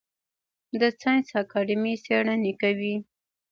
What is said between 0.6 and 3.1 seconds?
د ساینس اکاډمي څیړنې کوي